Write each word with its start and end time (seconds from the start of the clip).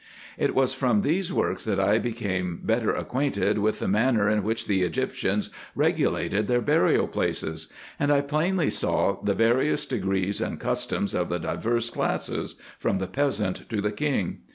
It 0.35 0.55
was 0.55 0.73
from 0.73 1.03
these 1.03 1.31
works 1.31 1.63
that 1.65 1.79
I 1.79 1.99
became 1.99 2.61
better 2.63 2.91
acquainted 2.91 3.59
with 3.59 3.77
the 3.77 3.87
manner 3.87 4.27
in 4.27 4.41
which 4.41 4.65
the 4.65 4.81
Egyptians 4.81 5.51
regulated 5.75 6.47
their 6.47 6.59
burial 6.59 7.07
places; 7.07 7.71
and 7.99 8.11
I 8.11 8.21
plainly 8.21 8.71
saw 8.71 9.21
the 9.21 9.35
various 9.35 9.85
degrees 9.85 10.41
and 10.41 10.59
customs 10.59 11.13
of 11.13 11.29
the 11.29 11.37
divers 11.37 11.91
classes, 11.91 12.55
from 12.79 12.97
the 12.97 13.05
peasant 13.05 13.69
to 13.69 13.79
the 13.79 13.91
king. 13.91 14.39